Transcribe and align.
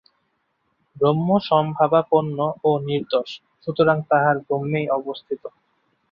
ব্রহ্ম 0.95 1.29
সমভাবাপন্ন 1.47 2.37
ও 2.63 2.79
নির্দোষ, 2.87 3.29
সুতরাং 3.63 3.97
তাঁহারা 4.09 4.41
ব্রহ্মেই 4.47 4.87
অবস্থিত। 4.97 5.43